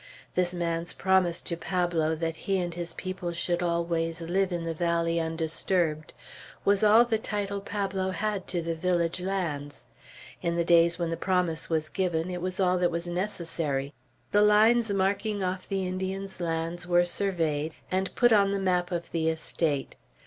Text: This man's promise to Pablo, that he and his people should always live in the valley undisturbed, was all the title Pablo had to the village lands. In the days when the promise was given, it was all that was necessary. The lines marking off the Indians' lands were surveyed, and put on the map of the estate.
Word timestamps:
This 0.33 0.51
man's 0.51 0.93
promise 0.93 1.41
to 1.41 1.55
Pablo, 1.55 2.15
that 2.15 2.35
he 2.35 2.57
and 2.57 2.73
his 2.73 2.95
people 2.95 3.33
should 3.33 3.61
always 3.61 4.19
live 4.19 4.51
in 4.51 4.63
the 4.63 4.73
valley 4.73 5.19
undisturbed, 5.19 6.11
was 6.65 6.83
all 6.83 7.05
the 7.05 7.19
title 7.19 7.61
Pablo 7.61 8.09
had 8.09 8.47
to 8.47 8.63
the 8.63 8.73
village 8.73 9.19
lands. 9.19 9.85
In 10.41 10.55
the 10.55 10.65
days 10.65 10.97
when 10.97 11.11
the 11.11 11.17
promise 11.17 11.69
was 11.69 11.87
given, 11.87 12.31
it 12.31 12.41
was 12.41 12.59
all 12.59 12.79
that 12.79 12.89
was 12.89 13.05
necessary. 13.07 13.93
The 14.31 14.41
lines 14.41 14.89
marking 14.89 15.43
off 15.43 15.69
the 15.69 15.87
Indians' 15.87 16.41
lands 16.41 16.87
were 16.87 17.05
surveyed, 17.05 17.71
and 17.91 18.15
put 18.15 18.31
on 18.33 18.49
the 18.49 18.59
map 18.59 18.91
of 18.91 19.11
the 19.11 19.29
estate. 19.29 19.95